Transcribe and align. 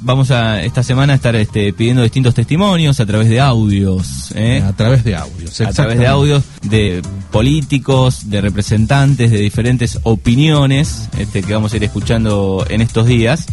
Vamos 0.00 0.30
a 0.30 0.62
esta 0.62 0.84
semana 0.84 1.14
a 1.14 1.16
estar 1.16 1.34
este, 1.34 1.72
pidiendo 1.72 2.04
distintos 2.04 2.32
testimonios 2.32 3.00
a 3.00 3.06
través 3.06 3.28
de 3.28 3.40
audios. 3.40 4.30
¿eh? 4.36 4.62
A 4.64 4.72
través 4.72 5.02
de 5.02 5.16
audios, 5.16 5.60
A 5.60 5.72
través 5.72 5.98
de 5.98 6.06
audios 6.06 6.44
de 6.62 7.02
políticos, 7.32 8.30
de 8.30 8.40
representantes 8.40 9.32
de 9.32 9.38
diferentes 9.38 9.98
opiniones 10.04 11.08
este, 11.18 11.42
que 11.42 11.52
vamos 11.52 11.72
a 11.72 11.78
ir 11.78 11.82
escuchando 11.82 12.64
en 12.70 12.80
estos 12.80 13.08
días. 13.08 13.46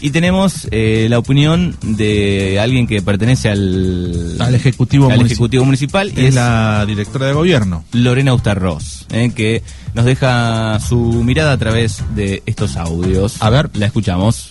Y 0.00 0.10
tenemos 0.10 0.68
eh, 0.70 1.08
la 1.10 1.18
opinión 1.18 1.76
de 1.82 2.60
alguien 2.60 2.86
que 2.86 3.02
pertenece 3.02 3.48
al, 3.48 4.36
Al 4.38 4.54
Ejecutivo 4.54 5.06
al 5.06 5.16
Municipal. 5.16 5.32
Ejecutivo 5.32 5.64
Municipal 5.64 6.12
y 6.14 6.20
Es 6.20 6.26
es 6.28 6.34
la 6.36 6.84
directora 6.86 7.26
de 7.26 7.32
gobierno. 7.32 7.84
Lorena 7.90 8.34
Ustarroz, 8.34 9.06
¿eh? 9.10 9.32
que 9.34 9.64
nos 9.94 10.04
deja 10.04 10.78
su 10.78 11.24
mirada 11.24 11.50
a 11.50 11.58
través 11.58 12.04
de 12.14 12.44
estos 12.46 12.76
audios. 12.76 13.42
A 13.42 13.50
ver. 13.50 13.70
La 13.74 13.86
escuchamos. 13.86 14.50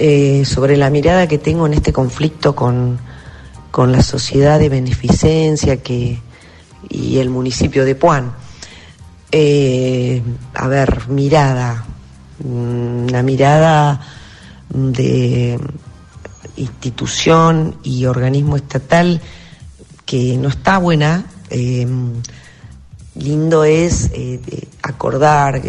Eh, 0.00 0.44
sobre 0.44 0.76
la 0.76 0.90
mirada 0.90 1.26
que 1.26 1.38
tengo 1.38 1.66
en 1.66 1.74
este 1.74 1.92
conflicto 1.92 2.54
con, 2.54 3.00
con 3.72 3.90
la 3.90 4.00
sociedad 4.00 4.60
de 4.60 4.68
beneficencia 4.68 5.82
que, 5.82 6.20
y 6.88 7.18
el 7.18 7.30
municipio 7.30 7.84
de 7.84 7.96
Puan. 7.96 8.32
Eh, 9.32 10.22
a 10.54 10.68
ver, 10.68 11.08
mirada, 11.08 11.84
mm, 12.44 13.08
una 13.08 13.22
mirada 13.24 14.00
de 14.68 15.58
institución 16.56 17.76
y 17.82 18.04
organismo 18.04 18.56
estatal 18.56 19.20
que 20.06 20.36
no 20.36 20.48
está 20.48 20.78
buena. 20.78 21.26
eh, 21.50 21.88
lindo 23.16 23.64
es 23.64 24.12
eh, 24.14 24.40
acordar 24.80 25.60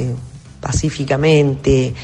pacíficamente, 0.61 1.95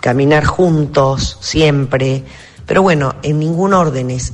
caminar 0.00 0.44
juntos 0.44 1.38
siempre, 1.40 2.24
pero 2.66 2.82
bueno, 2.82 3.16
en 3.22 3.38
ningún 3.38 3.74
orden 3.74 4.10
es 4.10 4.32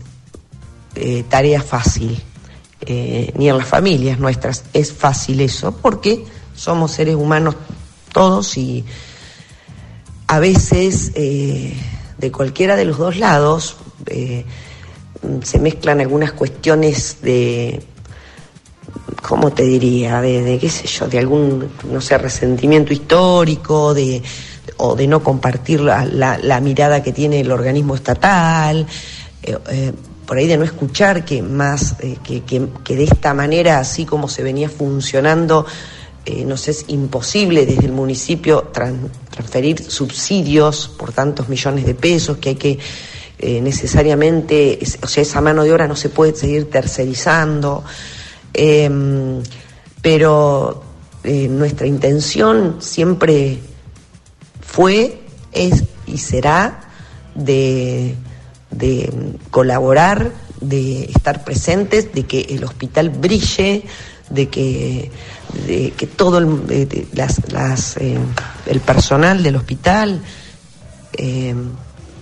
eh, 0.95 1.25
tarea 1.29 1.61
fácil, 1.61 2.23
eh, 2.81 3.33
ni 3.37 3.49
en 3.49 3.59
las 3.59 3.67
familias 3.67 4.19
nuestras 4.19 4.65
es 4.73 4.93
fácil 4.93 5.41
eso, 5.41 5.73
porque 5.73 6.25
somos 6.55 6.93
seres 6.93 7.17
humanos 7.17 7.57
todos 8.13 8.57
y 8.57 8.85
a 10.29 10.39
veces 10.39 11.13
eh, 11.15 11.75
de 12.19 12.33
cualquiera 12.33 12.77
de 12.77 12.85
los 12.85 12.99
dos 12.99 13.17
lados 13.17 13.77
se 15.43 15.59
mezclan 15.59 16.01
algunas 16.01 16.33
cuestiones 16.33 17.19
de 17.23 17.83
¿cómo 19.27 19.53
te 19.53 19.65
diría? 19.65 20.21
De, 20.21 20.43
de, 20.43 20.59
qué 20.59 20.71
sé 20.71 20.87
yo, 20.87 21.09
de 21.09 21.19
algún, 21.19 21.69
no 21.91 22.01
sé, 22.01 22.17
resentimiento 22.17 22.93
histórico, 22.93 23.93
de, 23.93 24.23
o 24.79 24.95
de 24.97 25.07
no 25.07 25.23
compartir 25.23 25.81
la, 25.81 26.05
la- 26.05 26.61
mirada 26.61 27.03
que 27.03 27.13
tiene 27.13 27.41
el 27.41 27.51
organismo 27.53 27.95
estatal, 27.95 28.87
eh, 29.43 29.57
eh, 29.71 29.93
por 30.27 30.37
ahí 30.39 30.47
de 30.47 30.57
no 30.57 30.65
escuchar 30.65 31.25
que 31.25 31.43
más, 31.43 31.97
eh, 32.01 32.17
que, 32.25 32.43
que- 32.43 32.97
de 32.97 33.05
esta 33.05 33.33
manera, 33.35 33.79
así 33.79 34.05
como 34.05 34.29
se 34.29 34.43
venía 34.43 34.69
funcionando, 34.69 35.65
nos 36.45 36.67
es 36.67 36.87
imposible 36.89 37.65
desde 37.67 37.87
el 37.87 37.93
municipio 37.93 38.73
tran- 38.75 39.11
transferir 39.31 39.81
subsidios 39.89 40.89
por 40.99 41.13
tantos 41.13 41.49
millones 41.49 41.87
de 41.87 41.95
pesos, 41.95 42.39
que 42.39 42.49
hay 42.49 42.55
que 42.57 42.79
necesariamente, 43.61 44.83
es- 44.83 44.99
o 45.03 45.07
sea, 45.07 45.23
esa 45.23 45.41
mano 45.41 45.63
de 45.63 45.73
obra 45.73 45.87
no 45.87 45.95
se 45.95 46.09
puede 46.09 46.35
seguir 46.35 46.69
tercerizando. 46.69 47.85
Em, 48.53 49.41
pero 50.03 50.83
nuestra 51.23 51.87
intención 51.87 52.77
siempre 52.81 53.59
fue, 54.77 55.23
es 55.53 55.85
y 56.07 56.19
será 56.19 56.83
de, 57.35 58.15
de 58.71 59.11
colaborar, 59.51 60.33
de 60.61 61.05
estar 61.05 61.45
presentes, 61.45 62.13
de 62.13 62.25
que 62.25 62.43
el 62.51 62.63
hospital 62.63 63.09
brille, 63.09 63.85
de 64.29 64.49
que, 64.51 65.11
de 65.67 65.93
que 65.97 66.07
todo 66.07 66.37
el, 66.37 66.61
eh, 66.69 68.19
el 68.67 68.81
personal 68.81 69.43
del 69.43 69.57
hospital 69.57 70.21
eh, 71.15 71.55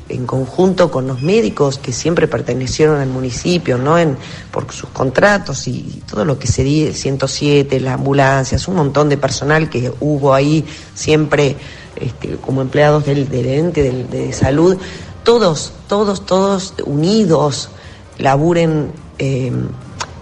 en 0.08 0.26
conjunto 0.26 0.90
con 0.90 1.06
los 1.06 1.22
médicos 1.22 1.78
que 1.78 1.92
siempre 1.92 2.28
pertenecieron 2.28 3.00
al 3.00 3.08
municipio, 3.08 3.78
¿no? 3.78 3.98
En, 3.98 4.16
por 4.50 4.70
sus 4.72 4.90
contratos 4.90 5.66
y, 5.66 6.02
todo 6.08 6.24
lo 6.24 6.38
que 6.38 6.46
se 6.46 6.62
di, 6.62 6.92
107, 6.92 7.80
las 7.80 7.94
ambulancias, 7.94 8.68
un 8.68 8.76
montón 8.76 9.08
de 9.08 9.16
personal 9.16 9.70
que 9.70 9.92
hubo 10.00 10.34
ahí 10.34 10.64
siempre 10.94 11.56
este, 11.96 12.36
como 12.36 12.60
empleados 12.60 13.06
del, 13.06 13.28
del 13.28 13.46
ente 13.46 13.82
de 13.82 14.32
salud, 14.32 14.76
todos, 15.22 15.72
todos, 15.88 16.26
todos 16.26 16.74
unidos, 16.84 17.70
laburen 18.18 18.92
eh, 19.18 19.50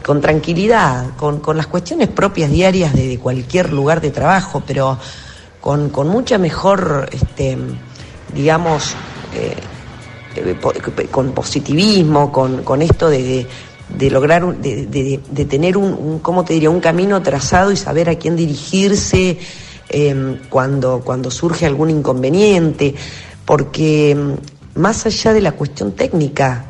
con 0.04 0.20
tranquilidad, 0.20 1.16
con, 1.16 1.40
con 1.40 1.56
las 1.56 1.66
cuestiones 1.66 2.08
propias 2.08 2.50
diarias 2.50 2.92
de, 2.94 3.18
cualquier 3.18 3.72
lugar 3.72 4.00
de 4.00 4.10
trabajo, 4.10 4.62
pero 4.66 4.98
con, 5.60 5.90
con 5.90 6.08
mucha 6.08 6.38
mejor, 6.38 7.08
este, 7.12 7.56
digamos, 8.34 8.94
eh, 9.34 9.54
con 11.10 11.32
positivismo, 11.32 12.32
con, 12.32 12.62
con 12.62 12.82
esto 12.82 13.08
de, 13.10 13.46
de- 13.88 14.10
lograr, 14.10 14.56
de, 14.58 14.86
de- 14.86 15.44
tener 15.44 15.76
un, 15.76 16.18
¿cómo 16.20 16.44
te 16.44 16.54
diría?, 16.54 16.70
un 16.70 16.80
camino 16.80 17.22
trazado 17.22 17.70
y 17.72 17.76
saber 17.76 18.08
a 18.08 18.14
quién 18.16 18.36
dirigirse 18.36 19.38
eh, 19.88 20.38
cuando, 20.48 21.00
cuando 21.04 21.30
surge 21.30 21.66
algún 21.66 21.90
inconveniente, 21.90 22.94
porque 23.44 24.14
mm, 24.14 24.80
más 24.80 25.04
allá 25.06 25.32
de 25.32 25.40
la 25.42 25.52
cuestión 25.52 25.92
técnica 25.92 26.66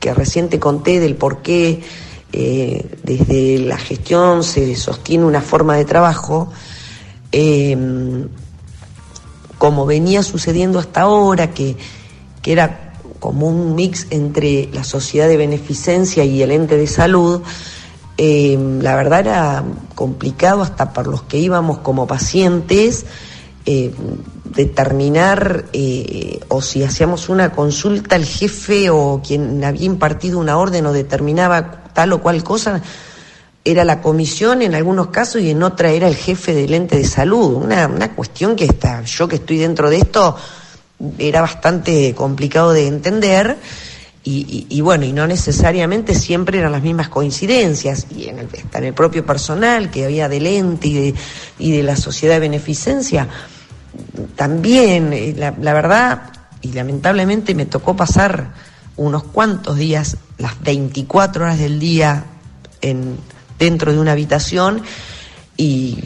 que 0.00 0.12
recién 0.12 0.48
te 0.48 0.58
conté 0.58 1.00
del 1.00 1.14
por 1.14 1.40
qué 1.42 1.80
eh, 2.32 2.84
desde 3.02 3.58
la 3.60 3.78
gestión 3.78 4.42
se 4.44 4.76
sostiene 4.76 5.24
una 5.24 5.40
forma 5.40 5.76
de 5.76 5.84
trabajo, 5.86 6.52
eh, 7.32 8.26
como 9.58 9.86
venía 9.86 10.22
sucediendo 10.22 10.78
hasta 10.78 11.02
ahora, 11.02 11.50
que, 11.52 11.76
que 12.42 12.52
era 12.52 12.85
como 13.26 13.48
un 13.48 13.74
mix 13.74 14.06
entre 14.10 14.68
la 14.72 14.84
sociedad 14.84 15.26
de 15.26 15.36
beneficencia 15.36 16.22
y 16.22 16.42
el 16.42 16.52
ente 16.52 16.76
de 16.76 16.86
salud, 16.86 17.42
eh, 18.16 18.56
la 18.80 18.94
verdad 18.94 19.18
era 19.18 19.64
complicado 19.96 20.62
hasta 20.62 20.92
para 20.92 21.10
los 21.10 21.22
que 21.22 21.36
íbamos 21.36 21.78
como 21.78 22.06
pacientes 22.06 23.04
eh, 23.64 23.92
determinar 24.44 25.64
eh, 25.72 26.38
o 26.46 26.62
si 26.62 26.84
hacíamos 26.84 27.28
una 27.28 27.50
consulta 27.50 28.14
al 28.14 28.24
jefe 28.24 28.90
o 28.90 29.20
quien 29.26 29.64
había 29.64 29.86
impartido 29.86 30.38
una 30.38 30.56
orden 30.56 30.86
o 30.86 30.92
determinaba 30.92 31.82
tal 31.94 32.12
o 32.12 32.22
cual 32.22 32.44
cosa, 32.44 32.80
era 33.64 33.84
la 33.84 34.02
comisión 34.02 34.62
en 34.62 34.76
algunos 34.76 35.08
casos 35.08 35.42
y 35.42 35.50
en 35.50 35.64
otra 35.64 35.90
era 35.90 36.06
el 36.06 36.14
jefe 36.14 36.54
del 36.54 36.74
ente 36.74 36.96
de 36.96 37.04
salud. 37.04 37.54
Una, 37.54 37.88
una 37.88 38.14
cuestión 38.14 38.54
que 38.54 38.66
está, 38.66 39.02
yo 39.02 39.26
que 39.26 39.34
estoy 39.34 39.58
dentro 39.58 39.90
de 39.90 39.96
esto, 39.96 40.36
era 41.18 41.40
bastante 41.40 42.14
complicado 42.14 42.72
de 42.72 42.86
entender. 42.86 43.56
Y, 44.28 44.80
bueno, 44.80 45.04
y 45.04 45.12
no 45.12 45.24
necesariamente 45.28 46.12
siempre 46.12 46.58
eran 46.58 46.72
las 46.72 46.82
mismas 46.82 47.08
coincidencias. 47.08 48.08
Y 48.10 48.26
en 48.26 48.40
el, 48.40 48.48
en 48.72 48.84
el 48.84 48.92
propio 48.92 49.24
personal 49.24 49.88
que 49.88 50.04
había 50.04 50.28
del 50.28 50.48
ente 50.48 50.88
y 50.88 50.94
de, 50.94 51.14
y 51.60 51.70
de 51.70 51.84
la 51.84 51.94
sociedad 51.94 52.34
de 52.34 52.40
beneficencia, 52.40 53.28
también, 54.34 55.12
eh, 55.12 55.32
la, 55.36 55.54
la 55.60 55.72
verdad, 55.72 56.32
y 56.60 56.72
lamentablemente 56.72 57.54
me 57.54 57.66
tocó 57.66 57.94
pasar 57.94 58.52
unos 58.96 59.22
cuantos 59.22 59.76
días, 59.76 60.16
las 60.38 60.60
24 60.60 61.44
horas 61.44 61.60
del 61.60 61.78
día, 61.78 62.24
en, 62.80 63.18
dentro 63.58 63.92
de 63.92 63.98
una 63.98 64.12
habitación 64.12 64.82
y 65.56 65.98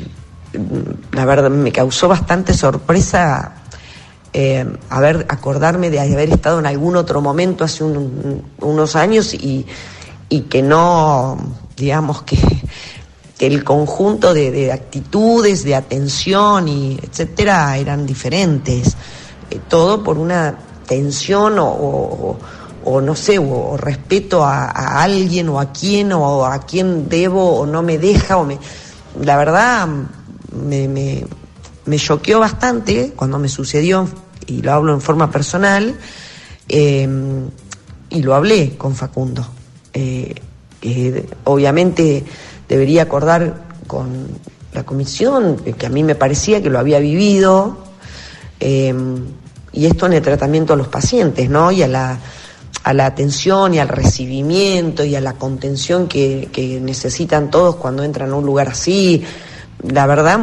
mm, 0.52 1.14
la 1.16 1.24
verdad 1.24 1.50
me 1.50 1.72
causó 1.72 2.08
bastante 2.08 2.54
sorpresa 2.54 3.59
eh, 4.32 4.66
haber 4.88 5.26
acordarme 5.28 5.90
de 5.90 6.00
haber 6.00 6.30
estado 6.30 6.58
en 6.60 6.66
algún 6.66 6.96
otro 6.96 7.20
momento 7.20 7.64
hace 7.64 7.82
un- 7.84 8.42
unos 8.60 8.94
años 8.96 9.34
y, 9.34 9.66
y 10.28 10.42
que 10.42 10.62
no, 10.62 11.36
digamos 11.76 12.22
que, 12.22 12.38
que 13.38 13.46
el 13.46 13.64
conjunto 13.64 14.32
de, 14.34 14.50
de 14.50 14.72
actitudes, 14.72 15.64
de 15.64 15.74
atención 15.74 16.68
y 16.68 16.98
etcétera 17.02 17.76
eran 17.78 18.06
diferentes. 18.06 18.96
Eh, 19.50 19.58
todo 19.68 20.04
por 20.04 20.18
una 20.18 20.54
tensión 20.86 21.58
o, 21.58 22.36
o- 22.84 23.00
no 23.00 23.14
sé, 23.16 23.38
o, 23.38 23.70
o 23.72 23.76
respeto 23.76 24.44
a, 24.44 24.66
a 24.70 25.02
alguien 25.02 25.48
o 25.48 25.58
a 25.60 25.72
quién 25.72 26.12
o 26.12 26.44
a 26.46 26.60
quién 26.60 27.08
debo 27.08 27.58
o 27.60 27.66
no 27.66 27.82
me 27.82 27.98
deja 27.98 28.36
o 28.36 28.44
me... 28.44 28.58
La 29.22 29.36
verdad 29.36 29.88
me, 30.52 30.86
me, 30.88 31.26
me 31.90 31.98
choqueó 31.98 32.38
bastante 32.38 33.12
cuando 33.16 33.40
me 33.40 33.48
sucedió, 33.48 34.08
y 34.46 34.62
lo 34.62 34.72
hablo 34.72 34.94
en 34.94 35.00
forma 35.00 35.28
personal, 35.28 35.96
eh, 36.68 37.08
y 38.10 38.22
lo 38.22 38.34
hablé 38.36 38.76
con 38.76 38.94
Facundo. 38.94 39.44
Eh, 39.92 40.32
que 40.80 41.26
obviamente 41.44 42.24
debería 42.68 43.02
acordar 43.02 43.64
con 43.88 44.28
la 44.72 44.84
comisión, 44.84 45.56
que 45.56 45.86
a 45.86 45.88
mí 45.88 46.04
me 46.04 46.14
parecía 46.14 46.62
que 46.62 46.70
lo 46.70 46.78
había 46.78 47.00
vivido, 47.00 47.78
eh, 48.60 48.94
y 49.72 49.86
esto 49.86 50.06
en 50.06 50.12
el 50.12 50.22
tratamiento 50.22 50.74
a 50.74 50.76
los 50.76 50.86
pacientes, 50.86 51.50
¿no? 51.50 51.72
Y 51.72 51.82
a 51.82 51.88
la, 51.88 52.18
a 52.84 52.94
la 52.94 53.06
atención 53.06 53.74
y 53.74 53.80
al 53.80 53.88
recibimiento 53.88 55.04
y 55.04 55.16
a 55.16 55.20
la 55.20 55.32
contención 55.32 56.06
que, 56.06 56.50
que 56.52 56.80
necesitan 56.80 57.50
todos 57.50 57.74
cuando 57.76 58.04
entran 58.04 58.30
a 58.30 58.36
un 58.36 58.46
lugar 58.46 58.68
así. 58.68 59.24
La 59.82 60.06
verdad 60.06 60.38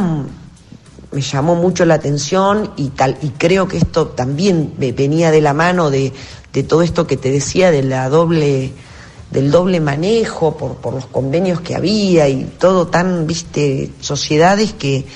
me 1.17 1.23
llamó 1.23 1.55
mucho 1.55 1.83
la 1.83 1.95
atención 1.95 2.73
y 2.77 2.89
tal 2.89 3.17
y 3.23 3.29
creo 3.29 3.67
que 3.67 3.77
esto 3.77 4.09
también 4.09 4.75
venía 4.77 5.31
de 5.31 5.41
la 5.41 5.55
mano 5.55 5.89
de, 5.89 6.13
de 6.53 6.61
todo 6.61 6.83
esto 6.83 7.07
que 7.07 7.17
te 7.17 7.31
decía 7.31 7.71
de 7.71 7.81
la 7.81 8.07
doble 8.07 8.71
del 9.31 9.49
doble 9.49 9.79
manejo 9.79 10.55
por, 10.55 10.75
por 10.75 10.93
los 10.93 11.07
convenios 11.07 11.59
que 11.61 11.73
había 11.73 12.29
y 12.29 12.43
todo 12.59 12.85
tan, 12.85 13.25
viste, 13.25 13.89
sociedades 13.99 14.73
que 14.73 15.07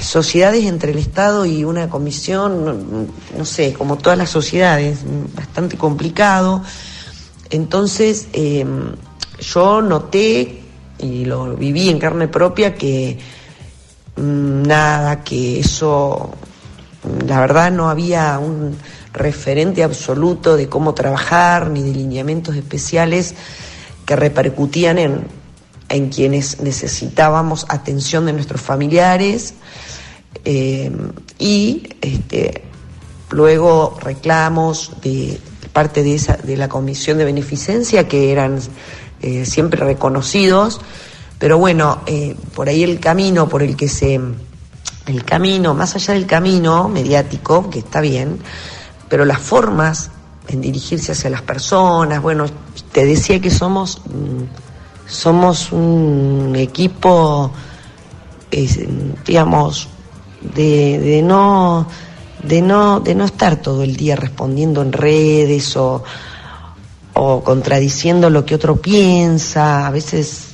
sociedades 0.00 0.64
entre 0.64 0.92
el 0.92 0.98
Estado 0.98 1.44
y 1.44 1.62
una 1.62 1.90
comisión, 1.90 3.08
no, 3.36 3.44
sé, 3.44 3.74
como 3.74 3.98
todas 3.98 4.16
las 4.18 4.30
sociedades, 4.30 5.00
bastante 5.34 5.76
complicado. 5.76 6.62
Entonces, 7.50 8.28
em, 8.32 8.94
yo 9.38 9.82
noté 9.82 10.62
y 10.98 11.26
lo 11.26 11.54
viví 11.56 11.90
en 11.90 11.98
carne 11.98 12.26
propia 12.26 12.74
que 12.74 13.18
nada, 14.16 15.22
que 15.22 15.60
eso, 15.60 16.30
la 17.26 17.40
verdad 17.40 17.70
no 17.70 17.88
había 17.88 18.38
un 18.38 18.76
referente 19.12 19.82
absoluto 19.82 20.56
de 20.56 20.68
cómo 20.68 20.94
trabajar 20.94 21.70
ni 21.70 21.82
de 21.82 21.92
lineamientos 21.92 22.56
especiales 22.56 23.34
que 24.04 24.16
repercutían 24.16 24.98
en, 24.98 25.26
en 25.88 26.08
quienes 26.08 26.60
necesitábamos 26.60 27.66
atención 27.68 28.26
de 28.26 28.32
nuestros 28.32 28.60
familiares. 28.60 29.54
Eh, 30.44 30.92
y 31.38 31.88
este, 32.00 32.62
luego 33.30 33.98
reclamos 34.00 34.92
de 35.02 35.40
parte 35.72 36.02
de, 36.02 36.14
esa, 36.14 36.36
de 36.36 36.56
la 36.56 36.68
comisión 36.68 37.18
de 37.18 37.24
beneficencia 37.24 38.08
que 38.08 38.32
eran 38.32 38.58
eh, 39.22 39.44
siempre 39.44 39.84
reconocidos, 39.84 40.80
pero 41.38 41.58
bueno, 41.58 42.02
eh, 42.06 42.36
por 42.54 42.68
ahí 42.68 42.82
el 42.82 43.00
camino 43.00 43.48
por 43.48 43.62
el 43.62 43.76
que 43.76 43.88
se, 43.88 44.20
el 45.06 45.24
camino, 45.24 45.74
más 45.74 45.94
allá 45.94 46.14
del 46.14 46.26
camino 46.26 46.88
mediático, 46.88 47.70
que 47.70 47.80
está 47.80 48.00
bien, 48.00 48.38
pero 49.08 49.24
las 49.24 49.40
formas 49.40 50.10
en 50.48 50.60
dirigirse 50.60 51.12
hacia 51.12 51.30
las 51.30 51.42
personas, 51.42 52.22
bueno, 52.22 52.46
te 52.92 53.04
decía 53.04 53.40
que 53.40 53.50
somos... 53.50 54.00
Mm, 54.06 54.66
somos 55.06 55.72
un 55.72 56.54
equipo, 56.56 57.50
digamos, 59.24 59.88
de, 60.54 60.98
de, 60.98 61.22
no, 61.22 61.86
de, 62.42 62.62
no, 62.62 63.00
de 63.00 63.14
no 63.14 63.24
estar 63.24 63.56
todo 63.56 63.82
el 63.82 63.96
día 63.96 64.16
respondiendo 64.16 64.82
en 64.82 64.92
redes 64.92 65.76
o, 65.76 66.02
o 67.14 67.42
contradiciendo 67.42 68.30
lo 68.30 68.44
que 68.44 68.54
otro 68.54 68.76
piensa. 68.76 69.86
A 69.86 69.90
veces 69.90 70.45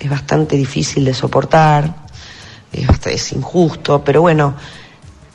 es 0.00 0.10
bastante 0.10 0.56
difícil 0.56 1.04
de 1.04 1.14
soportar, 1.14 2.06
es, 2.72 2.88
es 3.06 3.32
injusto, 3.32 4.02
pero 4.02 4.22
bueno, 4.22 4.54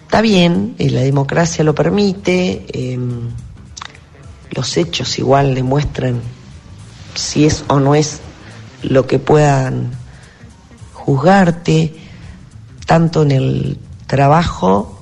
está 0.02 0.22
bien, 0.22 0.76
eh, 0.80 0.90
la 0.90 1.02
democracia 1.02 1.64
lo 1.64 1.74
permite, 1.74 2.66
em, 2.74 3.30
los 4.52 4.76
hechos 4.78 5.18
igual 5.20 5.56
demuestran 5.56 6.22
si 7.14 7.46
es 7.46 7.64
o 7.68 7.80
no 7.80 7.96
es 7.96 8.20
lo 8.84 9.08
que 9.08 9.20
puedan 9.20 9.92
juzgarte, 10.94 11.96
tanto 12.86 13.22
en 13.22 13.32
el 13.32 13.80
trabajo, 14.08 14.96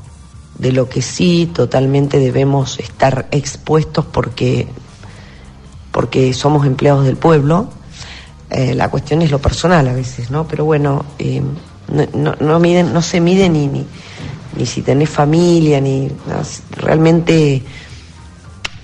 de 0.57 0.71
lo 0.71 0.87
que 0.87 1.01
sí 1.01 1.49
totalmente 1.53 2.19
debemos 2.19 2.79
estar 2.79 3.27
expuestos 3.31 4.05
porque, 4.05 4.67
porque 5.91 6.33
somos 6.33 6.65
empleados 6.65 7.05
del 7.05 7.17
pueblo. 7.17 7.69
Eh, 8.53 8.75
la 8.75 8.87
cuestión 8.87 9.23
es 9.23 9.31
lo 9.31 9.39
personal 9.39 9.87
a 9.87 9.93
veces, 9.93 10.29
¿no? 10.29 10.47
Pero 10.47 10.63
bueno, 10.63 11.03
eh, 11.17 11.41
no, 12.13 12.35
no, 12.39 12.59
miden, 12.59 12.93
no 12.93 13.01
se 13.01 13.19
mide 13.19 13.49
ni, 13.49 13.65
ni, 13.65 13.83
ni 14.55 14.65
si 14.67 14.83
tenés 14.83 15.09
familia, 15.09 15.81
ni 15.81 16.07
realmente, 16.69 17.63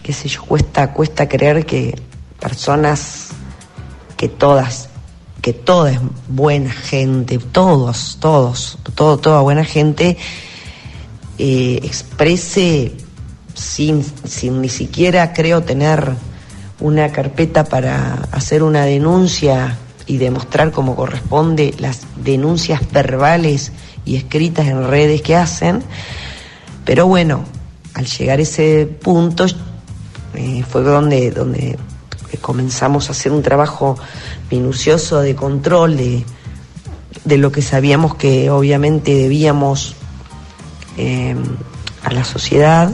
qué 0.01 0.11
sé 0.11 0.27
yo, 0.27 0.41
cuesta, 0.41 0.91
cuesta 0.91 1.29
creer 1.29 1.67
que 1.67 1.93
personas 2.39 3.27
que 4.17 4.27
todas 4.27 4.89
que 5.41 5.53
toda 5.53 5.91
es 5.91 5.99
buena 6.27 6.71
gente, 6.71 7.37
todos, 7.37 8.17
todos, 8.19 8.77
todo, 8.95 9.17
toda 9.17 9.41
buena 9.41 9.63
gente 9.63 10.17
eh, 11.37 11.79
exprese 11.83 12.93
sin, 13.53 14.03
sin 14.25 14.61
ni 14.61 14.69
siquiera 14.69 15.31
creo 15.31 15.63
tener 15.63 16.15
una 16.79 17.11
carpeta 17.11 17.63
para 17.65 18.27
hacer 18.31 18.63
una 18.63 18.85
denuncia 18.85 19.77
y 20.05 20.17
demostrar 20.17 20.71
como 20.71 20.95
corresponde 20.95 21.75
las 21.77 22.01
denuncias 22.23 22.81
verbales 22.91 23.71
y 24.05 24.15
escritas 24.15 24.67
en 24.67 24.87
redes 24.87 25.21
que 25.21 25.35
hacen. 25.35 25.83
Pero 26.85 27.05
bueno, 27.05 27.43
al 27.93 28.05
llegar 28.05 28.39
a 28.39 28.41
ese 28.41 28.85
punto 28.85 29.45
eh, 30.33 30.63
fue 30.67 30.81
donde, 30.81 31.31
donde 31.31 31.77
comenzamos 32.41 33.09
a 33.09 33.11
hacer 33.11 33.31
un 33.31 33.43
trabajo 33.43 33.97
minucioso 34.49 35.21
de 35.21 35.35
control 35.35 35.97
de, 35.97 36.25
de 37.25 37.37
lo 37.37 37.51
que 37.51 37.61
sabíamos 37.61 38.15
que 38.15 38.49
obviamente 38.49 39.13
debíamos 39.13 39.95
eh, 40.97 41.35
a 42.03 42.11
la 42.11 42.23
sociedad. 42.23 42.91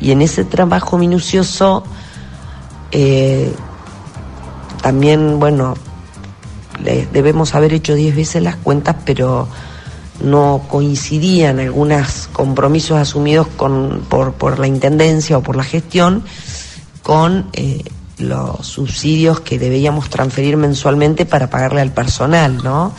Y 0.00 0.10
en 0.10 0.22
ese 0.22 0.44
trabajo 0.44 0.98
minucioso 0.98 1.84
eh, 2.92 3.52
también, 4.82 5.38
bueno, 5.38 5.74
debemos 7.12 7.54
haber 7.54 7.72
hecho 7.74 7.94
diez 7.94 8.14
veces 8.14 8.42
las 8.42 8.56
cuentas, 8.56 8.96
pero 9.04 9.48
no 10.22 10.62
coincidían 10.68 11.58
algunos 11.58 12.28
compromisos 12.32 12.98
asumidos 12.98 13.46
con, 13.56 14.04
por, 14.08 14.32
por 14.34 14.58
la 14.58 14.66
Intendencia 14.66 15.38
o 15.38 15.42
por 15.42 15.56
la 15.56 15.64
gestión 15.64 16.24
con 17.02 17.48
eh, 17.52 17.82
los 18.18 18.66
subsidios 18.66 19.40
que 19.40 19.58
debíamos 19.58 20.08
transferir 20.08 20.56
mensualmente 20.56 21.26
para 21.26 21.50
pagarle 21.50 21.80
al 21.80 21.92
personal, 21.92 22.58
¿no? 22.62 22.94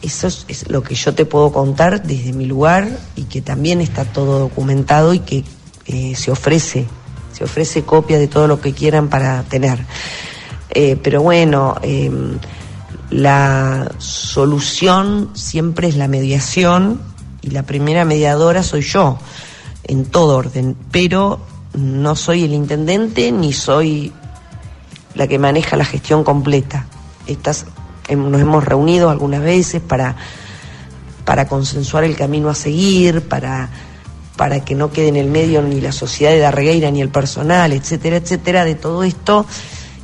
Eso 0.00 0.28
es, 0.28 0.68
lo 0.68 0.82
que 0.82 0.94
yo 0.94 1.12
te 1.14 1.24
puedo 1.24 1.52
contar 1.52 2.04
desde 2.04 2.32
mi 2.32 2.46
lugar 2.46 2.88
y 3.16 3.24
que 3.24 3.42
también 3.42 3.80
está 3.80 4.04
todo 4.04 4.38
documentado 4.38 5.12
y 5.12 5.18
que 5.20 5.44
eh, 5.86 6.14
se 6.14 6.30
ofrece, 6.30 6.86
se 7.38 7.44
ofrece 7.44 7.84
copia 7.84 8.18
de 8.18 8.26
todo 8.26 8.48
lo 8.48 8.60
que 8.60 8.72
quieran 8.72 9.06
para 9.08 9.44
tener. 9.44 9.78
Eh, 10.70 10.98
pero 11.00 11.22
bueno, 11.22 11.76
em, 11.82 12.38
la 13.10 13.92
solución 13.98 15.30
siempre 15.34 15.86
es 15.86 15.96
la 15.96 16.08
mediación 16.08 17.00
y 17.40 17.50
la 17.50 17.62
primera 17.62 18.04
mediadora 18.04 18.64
soy 18.64 18.82
yo, 18.82 19.18
en 19.84 20.04
todo 20.04 20.36
orden, 20.36 20.76
pero 20.90 21.38
no 21.74 22.16
soy 22.16 22.42
el 22.42 22.54
intendente 22.54 23.30
ni 23.30 23.52
soy 23.52 24.12
la 25.14 25.28
que 25.28 25.38
maneja 25.38 25.76
la 25.76 25.84
gestión 25.84 26.24
completa. 26.24 26.86
Estas, 27.28 27.66
nos 28.10 28.40
hemos 28.40 28.64
reunido 28.64 29.10
algunas 29.10 29.42
veces 29.42 29.80
para, 29.80 30.16
para 31.24 31.46
consensuar 31.46 32.02
el 32.02 32.16
camino 32.16 32.48
a 32.48 32.54
seguir, 32.56 33.22
para, 33.28 33.70
para 34.38 34.64
que 34.64 34.76
no 34.76 34.92
quede 34.92 35.08
en 35.08 35.16
el 35.16 35.26
medio 35.26 35.60
ni 35.62 35.80
la 35.80 35.90
sociedad 35.90 36.30
de 36.30 36.38
Darregueira 36.38 36.92
ni 36.92 37.02
el 37.02 37.08
personal, 37.08 37.72
etcétera, 37.72 38.18
etcétera, 38.18 38.64
de 38.64 38.76
todo 38.76 39.02
esto. 39.02 39.44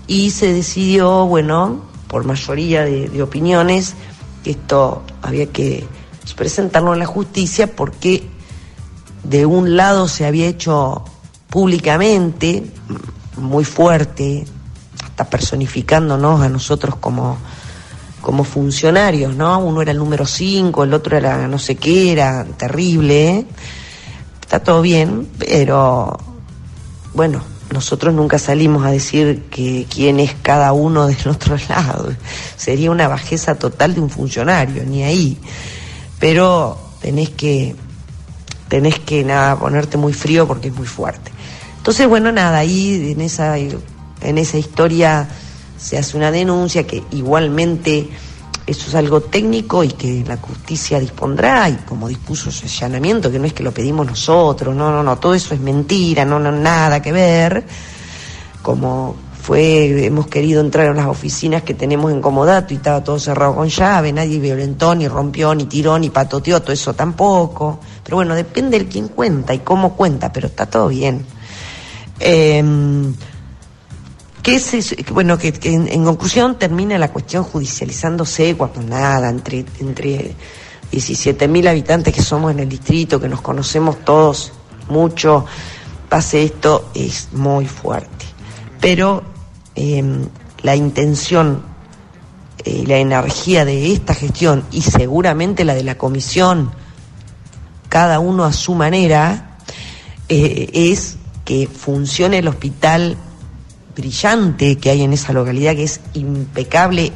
Y 0.08 0.30
se 0.30 0.52
decidió, 0.52 1.24
bueno, 1.26 1.82
por 2.08 2.24
mayoría 2.24 2.84
de, 2.84 3.22
opiniones, 3.22 3.94
que 4.42 4.50
esto 4.50 5.04
había 5.22 5.46
que 5.46 5.86
presentarlo 6.36 6.92
en 6.92 6.98
la 6.98 7.06
justicia 7.06 7.68
porque 7.68 8.24
de 9.22 9.46
un 9.46 9.76
lado 9.76 10.08
se 10.08 10.26
había 10.26 10.48
hecho 10.48 11.04
públicamente, 11.48 12.64
muy 13.36 13.64
fuerte, 13.64 14.44
hasta 15.04 15.30
personificándonos 15.30 16.40
a 16.40 16.48
nosotros 16.48 16.96
como, 16.96 17.38
como 18.20 18.42
funcionarios, 18.42 19.36
¿no? 19.36 19.60
Uno 19.60 19.80
era 19.80 19.92
el 19.92 19.98
número 19.98 20.26
5, 20.26 20.82
el 20.82 20.92
otro 20.92 21.16
era 21.16 21.46
no 21.46 21.60
sé 21.60 21.76
qué, 21.76 22.10
era 22.10 22.44
terrible. 22.44 23.28
¿eh? 23.30 23.46
Está 24.54 24.66
todo 24.66 24.82
bien, 24.82 25.26
pero 25.36 26.16
bueno, 27.12 27.42
nosotros 27.72 28.14
nunca 28.14 28.38
salimos 28.38 28.86
a 28.86 28.92
decir 28.92 29.46
que 29.50 29.84
quién 29.92 30.20
es 30.20 30.36
cada 30.42 30.72
uno 30.72 31.08
del 31.08 31.28
otro 31.28 31.56
lado. 31.68 32.14
Sería 32.56 32.92
una 32.92 33.08
bajeza 33.08 33.56
total 33.56 33.96
de 33.96 34.00
un 34.00 34.10
funcionario, 34.10 34.84
ni 34.84 35.02
ahí. 35.02 35.38
Pero 36.20 36.78
tenés 37.00 37.30
que, 37.30 37.74
tenés 38.68 39.00
que 39.00 39.24
nada, 39.24 39.58
ponerte 39.58 39.96
muy 39.96 40.12
frío 40.12 40.46
porque 40.46 40.68
es 40.68 40.74
muy 40.76 40.86
fuerte. 40.86 41.32
Entonces, 41.78 42.06
bueno, 42.06 42.30
nada, 42.30 42.58
ahí 42.58 43.10
en 43.10 43.22
esa, 43.22 43.58
en 43.58 44.38
esa 44.38 44.56
historia 44.56 45.28
se 45.76 45.98
hace 45.98 46.16
una 46.16 46.30
denuncia 46.30 46.86
que 46.86 47.02
igualmente 47.10 48.08
eso 48.66 48.88
es 48.88 48.94
algo 48.94 49.20
técnico 49.20 49.84
y 49.84 49.88
que 49.88 50.24
la 50.26 50.38
justicia 50.38 50.98
dispondrá 50.98 51.68
y 51.68 51.74
como 51.86 52.08
dispuso 52.08 52.48
ese 52.48 52.66
allanamiento, 52.66 53.30
que 53.30 53.38
no 53.38 53.46
es 53.46 53.52
que 53.52 53.62
lo 53.62 53.72
pedimos 53.72 54.06
nosotros, 54.06 54.74
no, 54.74 54.90
no, 54.90 55.02
no, 55.02 55.18
todo 55.18 55.34
eso 55.34 55.54
es 55.54 55.60
mentira, 55.60 56.24
no, 56.24 56.38
no, 56.38 56.50
nada 56.50 57.02
que 57.02 57.12
ver, 57.12 57.64
como 58.62 59.16
fue, 59.42 60.06
hemos 60.06 60.28
querido 60.28 60.62
entrar 60.62 60.88
a 60.88 60.94
las 60.94 61.06
oficinas 61.06 61.62
que 61.62 61.74
tenemos 61.74 62.10
en 62.10 62.22
Comodato 62.22 62.72
y 62.72 62.78
estaba 62.78 63.04
todo 63.04 63.18
cerrado 63.18 63.54
con 63.54 63.68
llave, 63.68 64.10
nadie 64.10 64.38
violentó, 64.38 64.94
ni 64.94 65.06
rompió, 65.06 65.54
ni 65.54 65.66
tiró, 65.66 65.98
ni 65.98 66.08
patoteó, 66.08 66.62
todo 66.62 66.72
eso 66.72 66.94
tampoco. 66.94 67.78
Pero 68.02 68.16
bueno, 68.16 68.34
depende 68.34 68.78
de 68.78 68.88
quién 68.88 69.08
cuenta 69.08 69.52
y 69.52 69.58
cómo 69.58 69.94
cuenta, 69.94 70.32
pero 70.32 70.46
está 70.46 70.64
todo 70.64 70.88
bien. 70.88 71.26
Eh, 72.20 72.64
que 74.44 74.60
bueno, 75.10 75.38
que, 75.38 75.52
en, 75.64 76.04
conclusión 76.04 76.58
termina 76.58 76.96
la 76.98 77.10
cuestión 77.10 77.42
judicializándose 77.42 78.54
cuando 78.56 78.82
nada, 78.82 79.28
entre, 79.28 79.64
entre 79.80 80.36
17.000 80.92 81.68
habitantes 81.68 82.14
que 82.14 82.22
somos 82.22 82.52
en 82.52 82.60
el 82.60 82.68
distrito, 82.68 83.18
que 83.18 83.28
nos 83.28 83.40
conocemos 83.40 84.04
todos 84.04 84.52
mucho, 84.88 85.44
pase 86.08 86.44
esto, 86.44 86.90
es 86.94 87.30
muy 87.32 87.66
fuerte. 87.66 88.26
Pero 88.80 89.34
Em, 89.76 90.28
la 90.62 90.76
intención 90.76 91.62
y 92.64 92.82
eh, 92.82 92.84
la 92.86 92.98
energía 92.98 93.64
de 93.64 93.92
esta 93.92 94.14
gestión 94.14 94.64
y 94.70 94.82
seguramente 94.82 95.64
la 95.64 95.74
de 95.74 95.82
la 95.82 95.98
comisión, 95.98 96.70
cada 97.88 98.20
uno 98.20 98.44
a 98.44 98.52
su 98.52 98.74
manera, 98.74 99.58
eh, 100.28 100.70
es 100.72 101.16
que 101.44 101.66
funcione 101.66 102.38
el 102.38 102.48
hospital 102.48 103.16
brillante 103.94 104.76
que 104.76 104.90
hay 104.90 105.02
en 105.02 105.12
esa 105.12 105.32
localidad, 105.32 105.74
que 105.74 105.84
es 105.84 106.00
impecable 106.14 107.12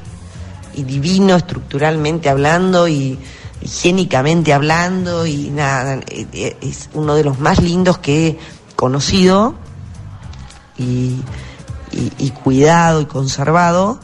y 0.74 0.84
divino 0.84 1.36
estructuralmente 1.36 2.28
hablando 2.28 2.86
y 2.88 3.18
higiénicamente 3.60 4.52
hablando 4.52 5.26
y 5.26 5.50
nada, 5.50 6.00
eh, 6.08 6.56
es 6.60 6.88
uno 6.94 7.14
de 7.14 7.24
los 7.24 7.40
más 7.40 7.60
lindos 7.60 7.98
que 7.98 8.28
he 8.28 8.38
conocido 8.76 9.54
y 10.78 11.16
y, 11.92 12.30
cuidado 12.30 13.00
y 13.00 13.06
conservado, 13.06 13.98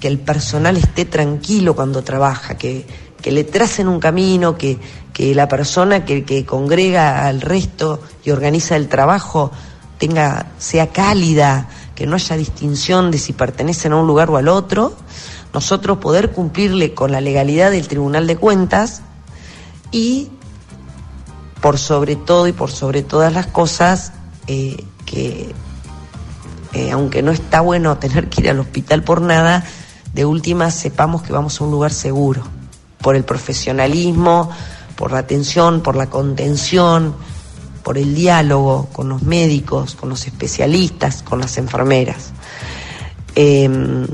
que 0.00 0.08
el 0.08 0.18
personal 0.18 0.76
esté 0.76 1.04
tranquilo 1.04 1.74
cuando 1.74 2.02
trabaja, 2.02 2.56
que, 2.56 2.86
que 3.20 3.32
le 3.32 3.44
tracen 3.44 3.88
un 3.88 4.00
camino, 4.00 4.56
que, 4.56 4.78
que 5.12 5.34
la 5.34 5.48
persona 5.48 6.04
que, 6.04 6.24
que, 6.24 6.44
congrega 6.44 7.26
al 7.26 7.40
resto 7.40 8.02
y 8.24 8.30
organiza 8.30 8.76
el 8.76 8.88
trabajo 8.88 9.50
tenga, 9.98 10.52
sea 10.58 10.88
cálida, 10.88 11.68
que 11.96 12.06
no 12.06 12.14
haya 12.14 12.36
distinción 12.36 13.10
de 13.10 13.18
si 13.18 13.32
pertenecen 13.32 13.92
a 13.92 13.96
un 13.96 14.06
lugar 14.06 14.30
o 14.30 14.36
al 14.36 14.46
otro, 14.46 14.94
nosotros 15.52 15.98
poder 15.98 16.30
cumplirle 16.30 16.94
con 16.94 17.10
la 17.10 17.20
legalidad 17.20 17.72
del 17.72 17.88
Tribunal 17.88 18.28
de 18.28 18.36
Cuentas 18.36 19.02
y 19.90 20.28
por 21.60 21.78
sobre 21.78 22.14
todo 22.14 22.46
y 22.46 22.52
por 22.52 22.70
sobre 22.70 23.02
todas 23.02 23.32
las 23.32 23.46
cosas 23.46 24.12
eh, 24.46 24.84
que 25.06 25.52
eh, 26.74 26.90
aunque 26.92 27.22
no 27.22 27.32
está 27.32 27.62
bueno 27.62 27.96
tener 27.98 28.28
que 28.28 28.42
ir 28.42 28.50
al 28.50 28.60
hospital 28.60 29.02
por 29.02 29.22
nada, 29.22 29.64
de 30.12 30.24
última 30.24 30.70
sepamos 30.70 31.22
que 31.22 31.32
vamos 31.32 31.60
a 31.60 31.64
un 31.64 31.70
lugar 31.70 31.92
seguro, 31.92 32.42
por 33.00 33.16
el 33.16 33.24
profesionalismo, 33.24 34.50
por 34.96 35.12
la 35.12 35.18
atención, 35.18 35.80
por 35.80 35.96
la 35.96 36.10
contención, 36.10 37.14
por 37.86 37.98
el 37.98 38.16
diálogo 38.16 38.88
con 38.92 39.08
los 39.08 39.22
médicos, 39.22 39.94
con 39.94 40.08
los 40.08 40.26
especialistas, 40.26 41.22
con 41.22 41.38
las 41.38 41.56
enfermeras. 41.56 42.32
Em, 43.36 44.08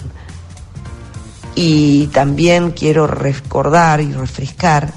y 1.54 2.08
también 2.08 2.72
quiero 2.72 3.06
recordar 3.06 4.02
y 4.02 4.12
refrescar 4.12 4.92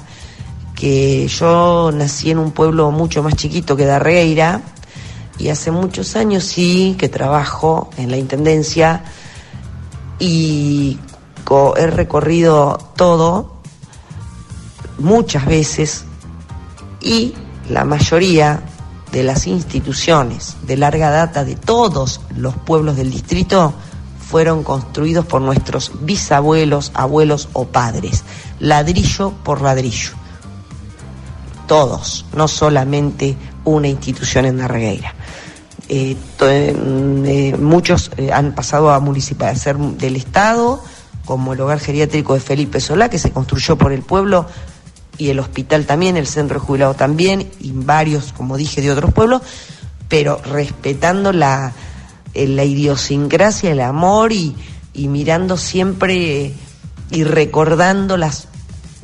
que 0.74 1.26
yo 1.26 1.90
nací 1.90 2.32
en 2.32 2.38
un 2.38 2.50
pueblo 2.50 2.90
mucho 2.90 3.22
más 3.22 3.34
chiquito 3.34 3.78
que 3.78 3.86
Darreira, 3.86 4.60
y 5.38 5.48
hace 5.48 5.70
muchos 5.70 6.14
años 6.14 6.44
sí 6.44 6.96
que 6.98 7.08
trabajo 7.08 7.88
en 7.96 8.10
la 8.10 8.18
Intendencia 8.18 9.04
y 10.18 10.98
he 11.78 11.86
recorrido 11.86 12.76
todo 12.94 13.56
muchas 14.98 15.46
veces 15.46 16.04
y 17.00 17.32
la 17.68 17.84
mayoría 17.84 18.60
de 19.12 19.22
las 19.22 19.46
instituciones 19.46 20.56
de 20.62 20.76
larga 20.76 21.10
data 21.10 21.44
de 21.44 21.56
todos 21.56 22.20
los 22.36 22.54
pueblos 22.54 22.96
del 22.96 23.10
distrito 23.10 23.72
fueron 24.28 24.64
construidos 24.64 25.24
por 25.24 25.40
nuestros 25.40 25.92
bisabuelos, 26.00 26.90
abuelos 26.94 27.48
o 27.52 27.66
padres, 27.66 28.24
ladrillo 28.58 29.32
por 29.44 29.62
ladrillo. 29.62 30.10
Todos, 31.68 32.26
no 32.34 32.48
solamente 32.48 33.36
una 33.64 33.88
institución 33.88 34.46
en 34.46 34.56
Narregueira. 34.58 35.14
Eh, 35.88 36.16
eh, 36.40 37.56
muchos 37.58 38.10
eh, 38.16 38.32
han 38.32 38.54
pasado 38.54 38.90
a 38.90 38.98
municipal, 38.98 39.50
a 39.50 39.54
ser 39.54 39.76
del 39.76 40.16
Estado, 40.16 40.82
como 41.24 41.52
el 41.52 41.60
hogar 41.60 41.78
geriátrico 41.78 42.34
de 42.34 42.40
Felipe 42.40 42.80
Solá, 42.80 43.08
que 43.08 43.18
se 43.18 43.30
construyó 43.30 43.76
por 43.76 43.92
el 43.92 44.02
pueblo, 44.02 44.46
y 45.18 45.30
el 45.30 45.38
hospital 45.38 45.86
también, 45.86 46.16
el 46.16 46.26
centro 46.26 46.60
de 46.60 46.66
jubilado 46.66 46.94
también, 46.94 47.50
y 47.60 47.72
varios, 47.72 48.32
como 48.32 48.56
dije, 48.56 48.80
de 48.80 48.90
otros 48.90 49.12
pueblos, 49.12 49.42
pero 50.08 50.40
respetando 50.44 51.32
la, 51.32 51.72
la 52.34 52.64
idiosincrasia, 52.64 53.72
el 53.72 53.80
amor 53.80 54.32
y, 54.32 54.54
y 54.92 55.08
mirando 55.08 55.56
siempre 55.56 56.52
y 57.10 57.24
recordando 57.24 58.16
las 58.16 58.48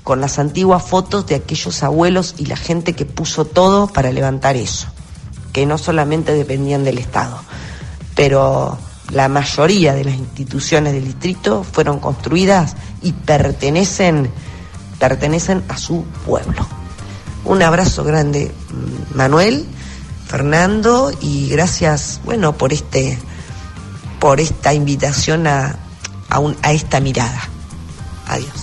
con 0.02 0.20
las 0.20 0.40
antiguas 0.40 0.82
fotos 0.82 1.26
de 1.28 1.36
aquellos 1.36 1.84
abuelos 1.84 2.34
y 2.36 2.46
la 2.46 2.56
gente 2.56 2.92
que 2.94 3.06
puso 3.06 3.44
todo 3.44 3.86
para 3.86 4.10
levantar 4.10 4.56
eso 4.56 4.88
que 5.52 5.66
no 5.66 5.78
solamente 5.78 6.32
dependían 6.32 6.84
del 6.84 6.98
Estado, 6.98 7.38
pero 8.14 8.78
la 9.12 9.28
mayoría 9.28 9.92
de 9.94 10.04
las 10.04 10.14
instituciones 10.14 10.94
del 10.94 11.04
distrito 11.04 11.62
fueron 11.62 11.98
construidas 12.00 12.76
y 13.02 13.12
pertenecen, 13.12 14.30
pertenecen 15.02 15.64
a 15.68 15.76
su 15.76 16.04
pueblo. 16.24 16.64
Un 17.44 17.60
abrazo 17.60 18.04
grande, 18.04 18.52
Manuel, 19.12 19.66
Fernando, 20.28 21.10
y 21.20 21.48
gracias, 21.48 22.20
bueno, 22.24 22.52
por 22.56 22.72
este, 22.72 23.18
por 24.20 24.38
esta 24.38 24.72
invitación 24.72 25.48
a, 25.48 25.74
a, 26.30 26.40
a 26.62 26.72
esta 26.72 27.00
mirada. 27.00 27.40
Adiós. 28.28 28.61